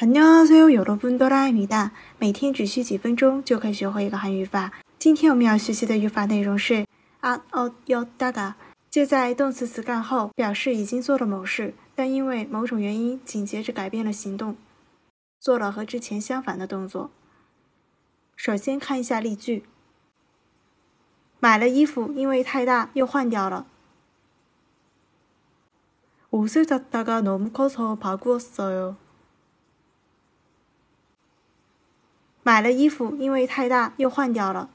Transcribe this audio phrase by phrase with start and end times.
[0.00, 4.72] 안녕하세요여러분도라입니다每天只需几分钟就可以学会一个韩语法。
[4.98, 6.86] 今天我们要学习的语法内容是
[7.22, 8.54] 아어요다가
[8.90, 14.56] 接在动词词干后，表示已经做了某事，但因为某种原因紧接着改变了行动，
[15.40, 17.10] 做了和之前相反的动作。
[18.36, 19.64] 首先看一下例句：
[21.40, 23.66] 买了衣服，因为太大又换掉了。
[26.30, 28.96] 옷을샀다가너무커서바꾸었어요
[32.42, 34.70] 买了衣服，因为太大又换掉了。